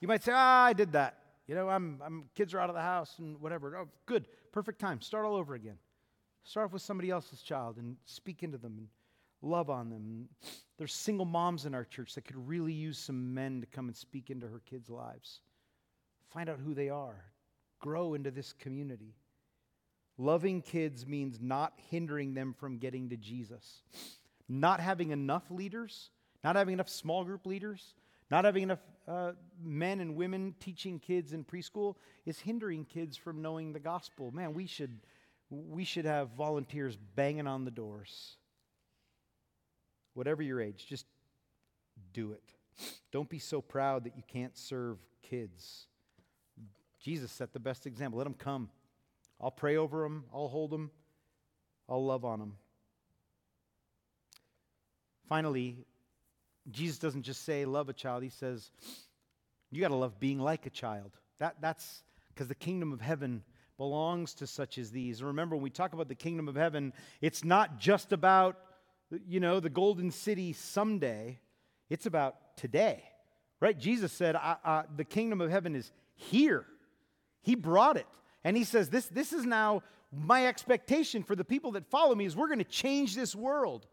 [0.00, 2.74] You might say, "Ah, I did that." You know, I'm, I'm kids are out of
[2.74, 3.76] the house and whatever.
[3.76, 5.00] Oh, good, perfect time.
[5.00, 5.78] Start all over again.
[6.46, 8.88] Start off with somebody else's child and speak into them and
[9.42, 10.28] love on them.
[10.78, 13.96] There's single moms in our church that could really use some men to come and
[13.96, 15.40] speak into her kids' lives.
[16.30, 17.24] Find out who they are,
[17.80, 19.16] grow into this community.
[20.18, 23.82] Loving kids means not hindering them from getting to Jesus.
[24.48, 26.10] Not having enough leaders,
[26.44, 27.94] not having enough small group leaders,
[28.30, 28.78] not having enough
[29.08, 34.30] uh, men and women teaching kids in preschool is hindering kids from knowing the gospel.
[34.30, 35.00] Man, we should
[35.50, 38.36] we should have volunteers banging on the doors.
[40.14, 41.06] Whatever your age, just
[42.12, 42.42] do it.
[43.12, 45.86] Don't be so proud that you can't serve kids.
[47.00, 48.18] Jesus set the best example.
[48.18, 48.68] Let them come.
[49.40, 50.90] I'll pray over them, I'll hold them,
[51.88, 52.56] I'll love on them.
[55.28, 55.84] Finally,
[56.70, 58.70] Jesus doesn't just say love a child, he says
[59.70, 61.12] you got to love being like a child.
[61.38, 63.42] That, that's because the kingdom of heaven
[63.78, 65.22] belongs to such as these.
[65.22, 68.56] Remember, when we talk about the kingdom of heaven, it's not just about,
[69.28, 71.38] you know, the golden city someday,
[71.90, 73.02] it's about today,
[73.60, 73.78] right?
[73.78, 76.66] Jesus said, I, I, The kingdom of heaven is here.
[77.42, 78.06] He brought it.
[78.44, 82.24] And he says, this, this is now my expectation for the people that follow me
[82.24, 83.86] is we're going to change this world.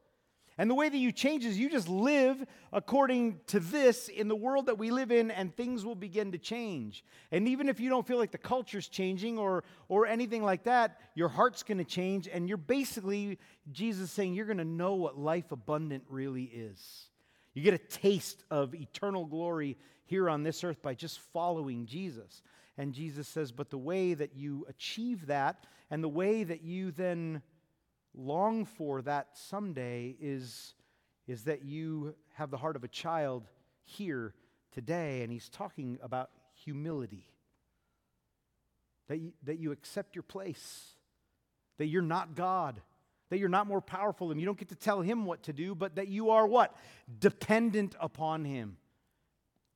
[0.57, 4.35] And the way that you change is you just live according to this in the
[4.35, 7.03] world that we live in, and things will begin to change.
[7.31, 10.99] And even if you don't feel like the culture's changing or, or anything like that,
[11.15, 12.27] your heart's going to change.
[12.27, 13.39] And you're basically,
[13.71, 17.07] Jesus saying, you're going to know what life abundant really is.
[17.55, 22.43] You get a taste of eternal glory here on this earth by just following Jesus.
[22.77, 26.91] And Jesus says, but the way that you achieve that and the way that you
[26.91, 27.41] then
[28.15, 30.73] long for that someday is,
[31.28, 33.47] is that you have the heart of a child
[33.84, 34.34] here
[34.71, 37.26] today, and he's talking about humility.
[39.08, 40.95] That you, that you accept your place,
[41.78, 42.82] that you're not God,
[43.30, 44.39] that you're not more powerful than.
[44.39, 46.76] You don't get to tell him what to do, but that you are what?
[47.19, 48.78] Dependent upon him.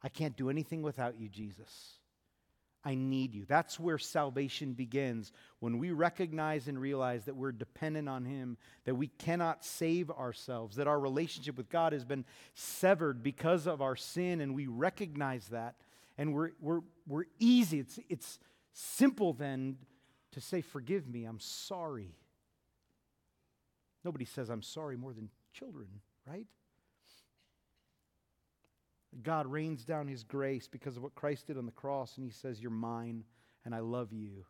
[0.03, 1.96] I can't do anything without you, Jesus.
[2.87, 3.43] I need you.
[3.45, 5.33] That's where salvation begins.
[5.59, 10.77] When we recognize and realize that we're dependent on Him, that we cannot save ourselves,
[10.77, 12.23] that our relationship with God has been
[12.53, 15.75] severed because of our sin, and we recognize that.
[16.17, 17.79] And we're, we're, we're easy.
[17.79, 18.39] It's, it's
[18.71, 19.75] simple then
[20.31, 22.15] to say, Forgive me, I'm sorry.
[24.05, 25.87] Nobody says, I'm sorry more than children,
[26.25, 26.47] right?
[29.23, 32.31] God rains down his grace because of what Christ did on the cross, and he
[32.31, 33.23] says, You're mine,
[33.65, 34.45] and I love you.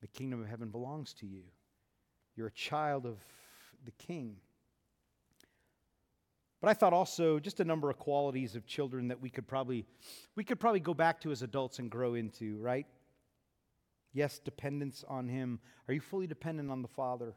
[0.00, 1.42] The kingdom of heaven belongs to you.
[2.36, 3.18] You're a child of
[3.84, 4.36] the king.
[6.60, 9.84] But I thought also just a number of qualities of children that we could probably
[10.34, 12.86] we could probably go back to as adults and grow into, right?
[14.14, 15.60] Yes, dependence on him.
[15.88, 17.34] Are you fully dependent on the Father?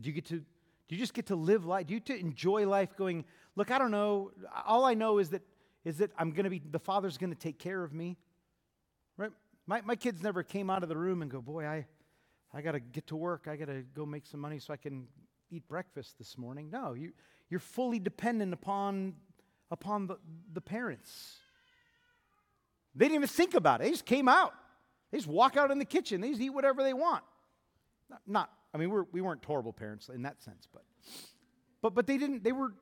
[0.00, 0.44] Do you get to
[0.88, 1.86] do you just get to live life?
[1.86, 3.24] Do you to enjoy life going,
[3.56, 4.32] look, I don't know.
[4.66, 5.42] All I know is that
[5.84, 8.16] is that I'm gonna be the Father's gonna take care of me.
[9.16, 9.30] Right?
[9.66, 11.86] My my kids never came out of the room and go, boy, I
[12.52, 13.46] I got to get to work.
[13.48, 15.06] I got to go make some money so I can
[15.50, 16.70] eat breakfast this morning.
[16.70, 17.12] No, you,
[17.50, 19.14] you're fully dependent upon,
[19.70, 20.16] upon the,
[20.52, 21.36] the parents.
[22.94, 23.84] They didn't even think about it.
[23.84, 24.54] They just came out.
[25.10, 26.20] They just walk out in the kitchen.
[26.20, 27.22] They just eat whatever they want.
[28.10, 30.82] Not, not I mean, we're, we weren't horrible parents in that sense, but,
[31.80, 32.74] but, but they didn't, they were,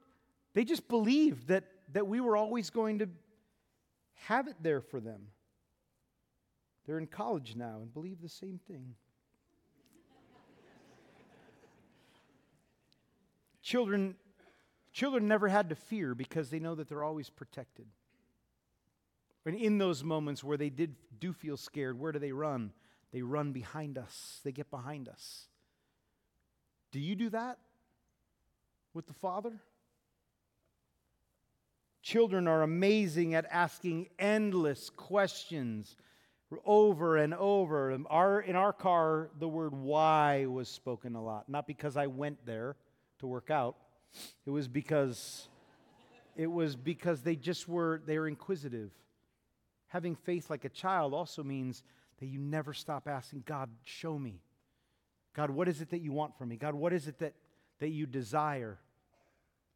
[0.55, 3.09] they just believed that, that we were always going to
[4.15, 5.29] have it there for them.
[6.87, 8.95] They're in college now and believe the same thing.
[13.67, 14.15] children,
[14.93, 17.87] children never had to fear because they know that they're always protected.
[19.45, 22.73] And in those moments where they did, do feel scared, where do they run?
[23.13, 25.49] They run behind us, they get behind us.
[26.93, 27.59] Do you do that
[28.95, 29.61] with the Father?
[32.03, 35.97] Children are amazing at asking endless questions
[36.65, 37.99] over and over.
[38.09, 41.49] Our, in our car, the word why was spoken a lot.
[41.49, 42.77] Not because I went there
[43.19, 43.77] to work out,
[44.45, 45.49] it was because
[46.37, 48.91] it was because they just were they were inquisitive.
[49.89, 51.83] Having faith like a child also means
[52.19, 54.41] that you never stop asking, God, show me.
[55.37, 56.57] God, what is it that you want from me?
[56.57, 57.35] God, what is it that,
[57.79, 58.79] that you desire?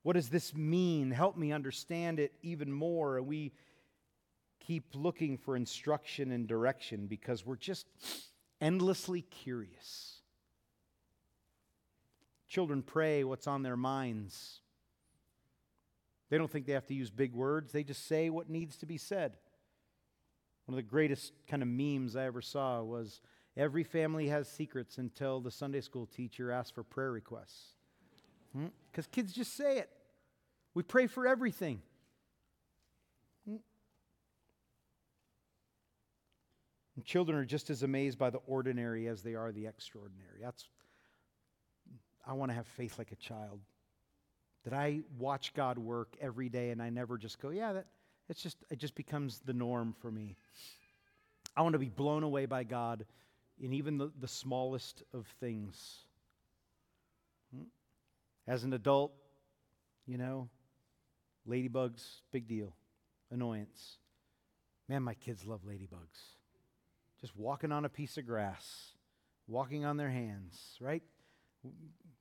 [0.02, 1.10] What does this mean?
[1.10, 3.18] Help me understand it even more.
[3.18, 3.52] And we
[4.58, 7.86] keep looking for instruction and direction because we're just
[8.58, 10.20] endlessly curious.
[12.48, 14.60] Children pray what's on their minds.
[16.30, 18.86] They don't think they have to use big words, they just say what needs to
[18.86, 19.32] be said.
[20.64, 23.20] One of the greatest kind of memes I ever saw was
[23.60, 27.74] every family has secrets until the Sunday school teacher asks for prayer requests.
[28.52, 29.12] Because hmm?
[29.12, 29.90] kids just say it.
[30.74, 31.82] We pray for everything.
[33.46, 33.56] Hmm?
[36.96, 40.40] And children are just as amazed by the ordinary as they are the extraordinary.
[40.42, 40.64] That's
[42.26, 43.60] I want to have faith like a child.
[44.64, 47.86] That I watch God work every day and I never just go, yeah, that
[48.28, 50.36] it's just it just becomes the norm for me.
[51.56, 53.04] I want to be blown away by God
[53.60, 56.04] in even the, the smallest of things.
[57.54, 57.64] Hmm?
[58.46, 59.12] As an adult,
[60.06, 60.48] you know,
[61.48, 62.74] ladybugs, big deal.
[63.30, 63.98] Annoyance.
[64.88, 66.36] Man, my kids love ladybugs.
[67.20, 68.92] Just walking on a piece of grass,
[69.46, 71.02] walking on their hands, right?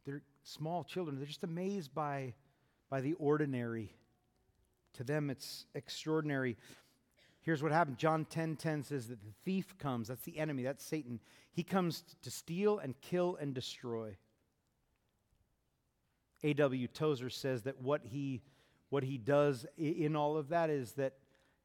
[0.06, 1.18] They're small children.
[1.18, 2.34] They're just amazed by,
[2.90, 3.94] by the ordinary
[5.00, 6.58] to them, it's extraordinary.
[7.50, 7.98] Here's what happened.
[7.98, 11.20] John 10:10 10, 10 says that the thief comes, that's the enemy, that's Satan.
[11.52, 14.16] He comes to steal and kill and destroy.
[16.44, 16.88] A.W.
[16.90, 18.44] Tozer says that what he
[18.90, 21.14] what he does in all of that is that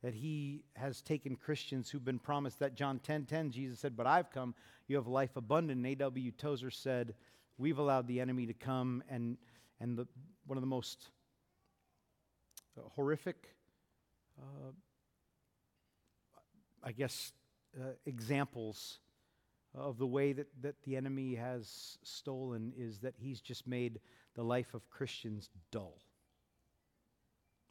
[0.00, 4.06] that he has taken Christians who've been promised that John 10:10 10, Jesus said, "But
[4.06, 4.54] I've come,
[4.88, 6.30] you have life abundant." A.W.
[6.30, 7.14] Tozer said,
[7.58, 9.36] "We've allowed the enemy to come and
[9.80, 10.08] and the,
[10.46, 11.10] one of the most
[12.78, 13.54] uh, horrific,
[14.40, 14.70] uh,
[16.84, 17.32] I guess,
[17.80, 18.98] uh, examples
[19.74, 24.00] of the way that, that the enemy has stolen is that he's just made
[24.34, 25.98] the life of Christians dull.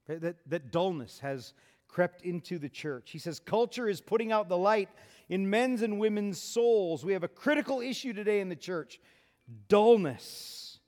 [0.08, 1.54] That, that dullness has
[1.88, 3.12] crept into the church.
[3.12, 4.89] He says, Culture is putting out the light
[5.30, 7.06] in men's and women's souls.
[7.06, 8.99] We have a critical issue today in the church
[9.69, 10.80] dullness.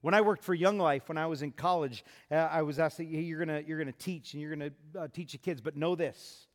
[0.00, 2.98] When I worked for Young Life, when I was in college, uh, I was asked,
[2.98, 5.76] hey, you're going you're to teach and you're going to uh, teach the kids, but
[5.76, 6.48] know this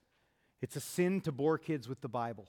[0.61, 2.47] it's a sin to bore kids with the Bible.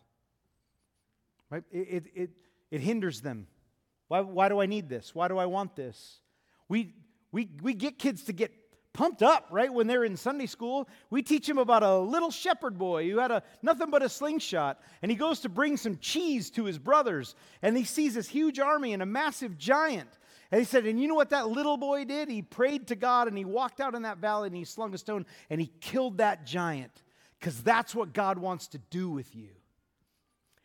[1.50, 1.64] Right?
[1.70, 2.30] It, it, it,
[2.70, 3.46] it hinders them.
[4.08, 5.14] Why, why do I need this?
[5.14, 6.20] Why do I want this?
[6.68, 6.94] We,
[7.32, 8.52] we, we get kids to get
[8.92, 9.72] pumped up, right?
[9.72, 13.30] When they're in Sunday school, we teach them about a little shepherd boy who had
[13.30, 17.36] a nothing but a slingshot, and he goes to bring some cheese to his brothers,
[17.62, 20.10] and he sees this huge army and a massive giant.
[20.50, 22.28] And he said, and you know what that little boy did?
[22.28, 24.98] He prayed to God and he walked out in that valley and he slung a
[24.98, 27.04] stone and he killed that giant
[27.40, 29.48] because that's what God wants to do with you.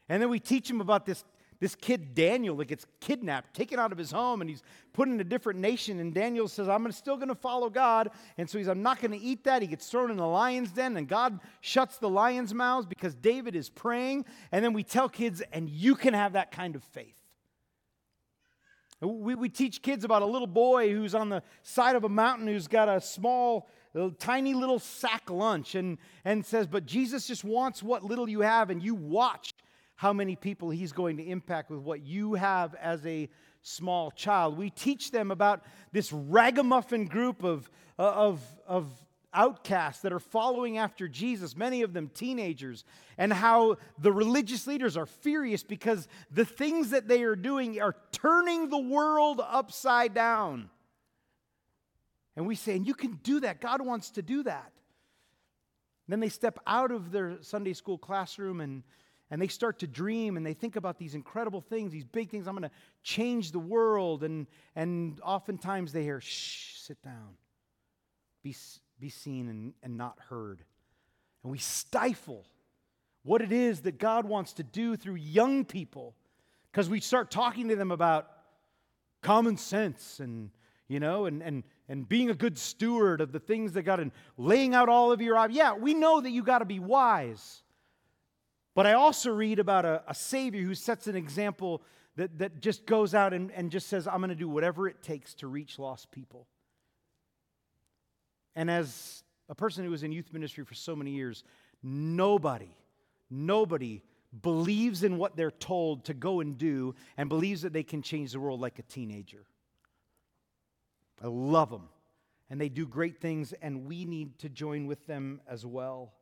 [0.09, 1.23] And then we teach him about this,
[1.59, 4.61] this kid Daniel that gets kidnapped, taken out of his home, and he's
[4.93, 5.99] put in a different nation.
[5.99, 8.11] And Daniel says, I'm still going to follow God.
[8.37, 9.61] And so he's, I'm not going to eat that.
[9.61, 13.55] He gets thrown in the lion's den, and God shuts the lion's mouths because David
[13.55, 14.25] is praying.
[14.51, 17.19] And then we tell kids, and you can have that kind of faith.
[19.01, 22.47] We, we teach kids about a little boy who's on the side of a mountain
[22.47, 23.67] who's got a small,
[24.19, 28.69] tiny little sack lunch and, and says, But Jesus just wants what little you have,
[28.69, 29.53] and you watch
[29.95, 33.29] how many people he's going to impact with what you have as a
[33.61, 34.57] small child.
[34.57, 38.87] We teach them about this ragamuffin group of, uh, of, of
[39.33, 42.83] outcasts that are following after Jesus, many of them teenagers,
[43.17, 47.95] and how the religious leaders are furious because the things that they are doing are
[48.11, 50.69] turning the world upside down.
[52.35, 53.61] And we say, and you can do that.
[53.61, 54.71] God wants to do that.
[56.07, 58.83] Then they step out of their Sunday school classroom and,
[59.31, 62.47] and they start to dream and they think about these incredible things, these big things.
[62.47, 64.23] I'm going to change the world.
[64.23, 67.37] And, and oftentimes they hear, shh, sit down,
[68.43, 68.55] be,
[68.99, 70.63] be seen and, and not heard.
[71.43, 72.45] And we stifle
[73.23, 76.15] what it is that God wants to do through young people
[76.71, 78.29] because we start talking to them about
[79.23, 80.51] common sense and
[80.87, 84.11] you know, and, and, and being a good steward of the things that God and
[84.37, 87.61] laying out all of your yeah, we know that you got to be wise.
[88.73, 91.81] But I also read about a, a Savior who sets an example
[92.17, 95.01] that, that just goes out and, and just says, I'm going to do whatever it
[95.01, 96.47] takes to reach lost people.
[98.55, 101.43] And as a person who was in youth ministry for so many years,
[101.83, 102.75] nobody,
[103.29, 104.01] nobody
[104.41, 108.31] believes in what they're told to go and do and believes that they can change
[108.31, 109.45] the world like a teenager.
[111.23, 111.89] I love them.
[112.49, 116.13] And they do great things, and we need to join with them as well.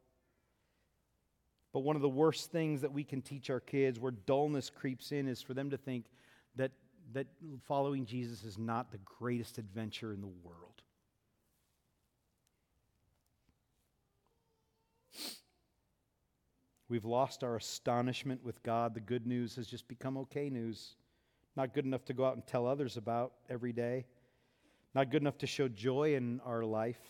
[1.74, 5.12] But one of the worst things that we can teach our kids, where dullness creeps
[5.12, 6.06] in, is for them to think
[6.56, 6.72] that,
[7.14, 7.28] that
[7.64, 10.82] following Jesus is not the greatest adventure in the world.
[16.88, 18.94] We've lost our astonishment with God.
[18.94, 20.96] The good news has just become okay news.
[21.56, 24.06] Not good enough to go out and tell others about every day
[24.96, 27.02] not good enough to show joy in our life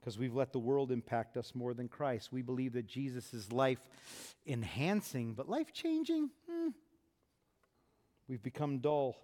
[0.00, 2.32] because we've let the world impact us more than Christ.
[2.32, 3.80] We believe that Jesus is life
[4.46, 6.68] enhancing, but life changing, hmm.
[8.28, 9.16] we've become dull.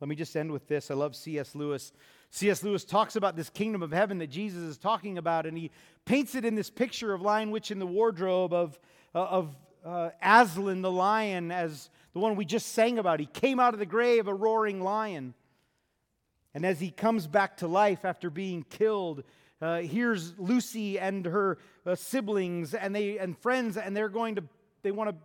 [0.00, 0.90] Let me just end with this.
[0.90, 1.54] I love C.S.
[1.54, 1.92] Lewis.
[2.30, 2.62] C.S.
[2.62, 5.70] Lewis talks about this kingdom of heaven that Jesus is talking about, and he
[6.04, 8.78] paints it in this picture of Lion Witch in the wardrobe of,
[9.14, 13.20] uh, of uh, Aslan the lion as the one we just sang about.
[13.20, 15.34] He came out of the grave a roaring lion.
[16.54, 19.24] And as he comes back to life after being killed,
[19.60, 24.44] uh, here's Lucy and her uh, siblings and they and friends, and they're going to
[24.82, 25.16] they want to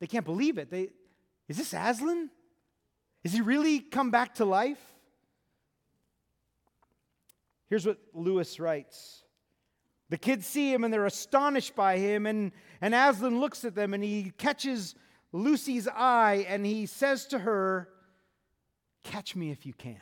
[0.00, 0.70] they can't believe it.
[0.70, 0.88] They
[1.48, 2.30] is this Aslan?
[3.22, 4.80] Is he really come back to life?
[7.68, 9.24] Here's what Lewis writes.
[10.10, 13.94] The kids see him and they're astonished by him, and, and Aslan looks at them
[13.94, 14.94] and he catches
[15.32, 17.88] Lucy's eye and he says to her,
[19.02, 19.98] Catch me if you can.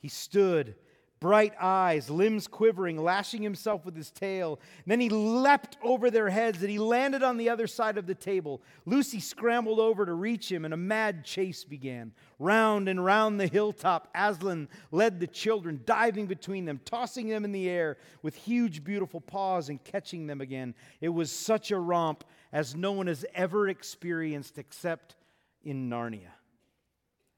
[0.00, 0.74] He stood,
[1.20, 4.58] bright eyes, limbs quivering, lashing himself with his tail.
[4.86, 8.14] Then he leapt over their heads and he landed on the other side of the
[8.14, 8.62] table.
[8.86, 12.12] Lucy scrambled over to reach him, and a mad chase began.
[12.38, 17.52] Round and round the hilltop, Aslan led the children, diving between them, tossing them in
[17.52, 20.74] the air with huge, beautiful paws and catching them again.
[21.02, 25.16] It was such a romp as no one has ever experienced except
[25.62, 26.30] in Narnia.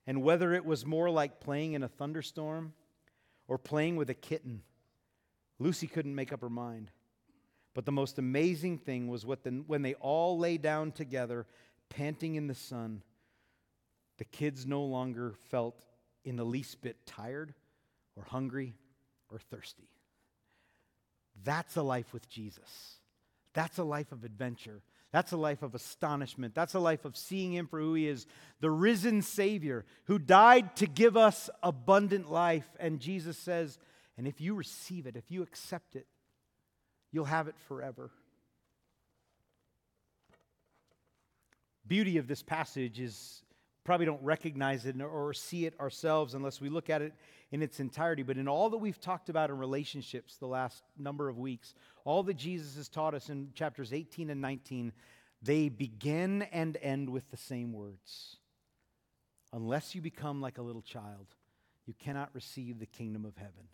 [0.07, 2.73] And whether it was more like playing in a thunderstorm
[3.47, 4.63] or playing with a kitten,
[5.59, 6.91] Lucy couldn't make up her mind.
[7.75, 11.47] But the most amazing thing was what the, when they all lay down together,
[11.89, 13.03] panting in the sun,
[14.19, 15.85] the kids no longer felt
[16.25, 17.55] in the least bit tired
[18.17, 18.75] or hungry
[19.31, 19.89] or thirsty.
[21.45, 22.99] That's a life with Jesus.
[23.55, 24.83] That's a life of adventure.
[25.13, 26.55] That's a life of astonishment.
[26.55, 28.27] That's a life of seeing Him for who He is
[28.61, 32.69] the risen Savior who died to give us abundant life.
[32.81, 33.79] And Jesus says,
[34.17, 36.07] and if you receive it, if you accept it,
[37.13, 38.11] you'll have it forever.
[41.87, 43.43] Beauty of this passage is
[43.85, 47.13] probably don't recognize it or see it ourselves unless we look at it
[47.51, 48.23] in its entirety.
[48.23, 51.75] But in all that we've talked about in relationships the last number of weeks,
[52.05, 54.93] all that Jesus has taught us in chapters 18 and 19,
[55.43, 58.37] they begin and end with the same words.
[59.53, 61.27] Unless you become like a little child,
[61.87, 63.69] you cannot receive the kingdom of heaven.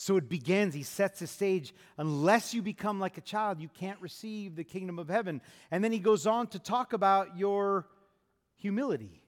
[0.00, 1.74] So it begins, he sets the stage.
[1.98, 5.42] Unless you become like a child, you can't receive the kingdom of heaven.
[5.70, 7.86] And then he goes on to talk about your
[8.58, 9.22] humility.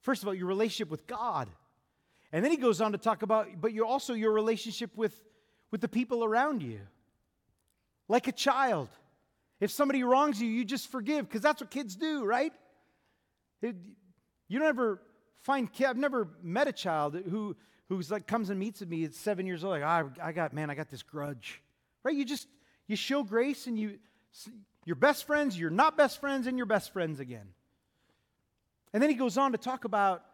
[0.00, 1.48] First of all, your relationship with God.
[2.32, 5.14] And then he goes on to talk about, but you're also your relationship with,
[5.70, 6.80] with the people around you.
[8.08, 8.88] Like a child.
[9.60, 12.52] If somebody wrongs you, you just forgive, because that's what kids do, right?
[13.60, 13.76] It,
[14.48, 15.00] you don't ever
[15.42, 17.56] find I've never met a child who
[17.88, 20.52] who's like comes and meets with me at seven years old, like, oh, I got,
[20.52, 21.62] man, I got this grudge.
[22.04, 22.14] Right?
[22.14, 22.48] You just
[22.86, 23.98] you show grace and you
[24.84, 27.48] your best friends, you're not best friends, and you're best friends again.
[28.92, 30.24] And then he goes on to talk about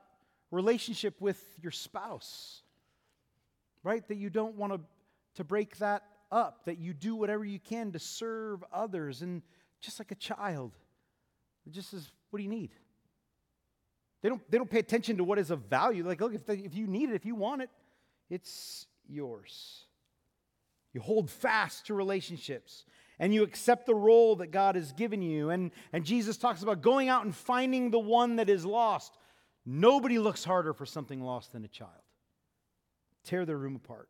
[0.50, 2.62] relationship with your spouse.
[3.82, 4.06] right?
[4.08, 4.80] That you don't want to,
[5.36, 9.22] to break that up, that you do whatever you can to serve others.
[9.22, 9.42] And
[9.80, 10.72] just like a child,
[11.66, 12.70] it just says, What do you need?
[14.20, 16.04] They don't, they don't pay attention to what is of value.
[16.04, 17.70] Like, look, if, they, if you need it, if you want it,
[18.28, 19.84] it's yours.
[20.92, 22.84] You hold fast to relationships
[23.18, 25.50] and you accept the role that God has given you.
[25.50, 29.16] And, and Jesus talks about going out and finding the one that is lost.
[29.66, 31.90] Nobody looks harder for something lost than a child.
[33.24, 34.08] Tear their room apart.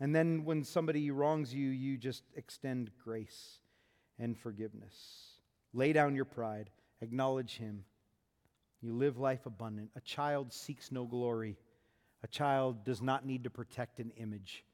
[0.00, 3.58] And then when somebody wrongs you, you just extend grace
[4.18, 4.94] and forgiveness.
[5.72, 6.70] Lay down your pride,
[7.00, 7.84] acknowledge Him.
[8.80, 9.90] You live life abundant.
[9.96, 11.58] A child seeks no glory.
[12.22, 14.64] A child does not need to protect an image.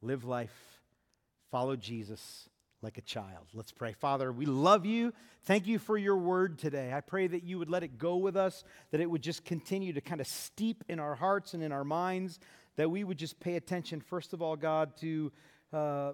[0.00, 0.81] Live life,
[1.52, 2.48] follow Jesus
[2.80, 3.46] like a child.
[3.54, 3.92] Let's pray.
[3.92, 5.12] Father, we love you.
[5.44, 6.92] Thank you for your word today.
[6.92, 9.92] I pray that you would let it go with us, that it would just continue
[9.92, 12.40] to kind of steep in our hearts and in our minds,
[12.76, 15.30] that we would just pay attention, first of all, God, to
[15.72, 16.12] uh,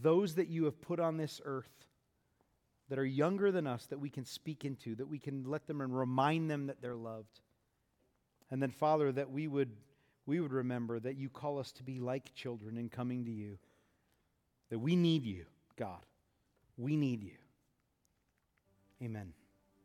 [0.00, 1.68] those that you have put on this earth
[2.88, 5.80] that are younger than us that we can speak into, that we can let them
[5.80, 7.40] and remind them that they're loved.
[8.50, 9.72] And then, Father, that we would,
[10.26, 13.58] we would remember that you call us to be like children in coming to you,
[14.70, 15.44] that we need you,
[15.76, 16.00] God.
[16.76, 17.36] We need you.
[19.02, 19.32] Amen.